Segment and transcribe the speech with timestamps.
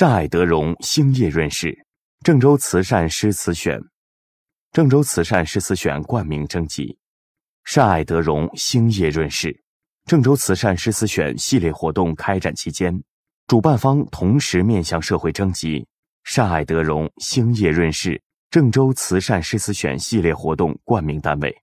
[0.00, 1.84] 善爱德荣兴业润饰，
[2.24, 3.78] 郑州慈善诗词选，
[4.72, 6.96] 郑州慈善诗词选冠名征集，
[7.64, 9.62] 善爱德荣兴业润饰，
[10.06, 12.98] 郑州慈善诗词选系列活动开展期间，
[13.46, 15.86] 主办方同时面向社会征集。
[16.24, 21.54] 善爱德荣兴业润饰郑州慈善诗词选系列活动冠名单位，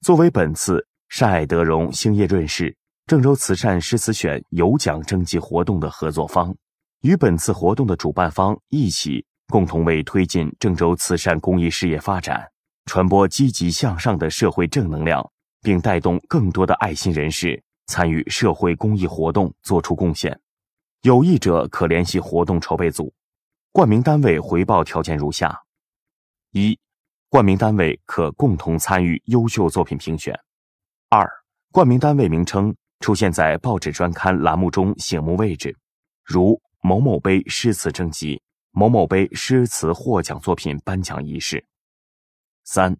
[0.00, 2.74] 作为本次善爱德荣兴业润饰
[3.04, 6.56] 郑州慈善诗词选有奖征集活动的合作方。
[7.02, 12.50] 与本次活动的主办方一起，共同为推进郑州慈善公益事业发展、
[12.86, 20.40] 传播积极向上的社会正能量，并带动更多的爱心人士参与社会公益活动做出贡献。
[21.02, 23.12] 有意者可联系活动筹备组。
[23.70, 25.62] 冠名单位回报条件如下：
[26.52, 26.76] 一、
[27.28, 30.34] 冠名单位可共同参与优秀作品评选；
[31.10, 31.30] 二、
[31.70, 35.76] 冠名单位名称出现在报纸专刊栏目中醒目位置，
[36.24, 36.60] 如。
[36.86, 38.40] 某某杯诗词征集，
[38.70, 41.66] 某某杯诗词获奖作品颁奖仪式。
[42.62, 42.96] 三、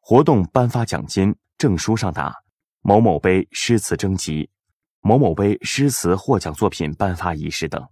[0.00, 2.34] 活动颁发奖金证书上答
[2.80, 4.48] “某某杯诗词征集，
[5.02, 7.86] 某某杯诗词获奖作品颁发仪式”等。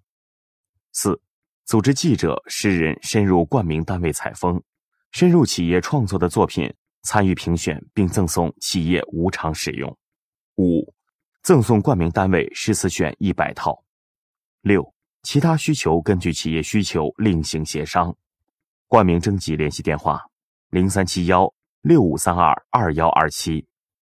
[0.92, 1.20] 四、
[1.66, 4.62] 组织记者、诗人深入冠名单位采风，
[5.10, 9.94] 深入企业创作的作品参与评选，并赠送企业无偿使用。
[10.56, 10.90] 五、
[11.42, 13.84] 赠送冠名单位诗词选一百套。
[14.62, 14.93] 六。
[15.24, 18.14] 其他需求根据企业需求另行协商。
[18.86, 20.20] 冠名征集联系电话：
[20.68, 23.66] 零三七幺六五三二二幺二七。